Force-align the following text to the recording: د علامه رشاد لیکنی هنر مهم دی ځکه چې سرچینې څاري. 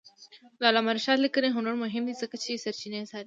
د 0.59 0.61
علامه 0.69 0.91
رشاد 0.97 1.17
لیکنی 1.25 1.49
هنر 1.55 1.73
مهم 1.83 2.03
دی 2.07 2.13
ځکه 2.21 2.35
چې 2.43 2.61
سرچینې 2.63 2.99
څاري. 3.09 3.19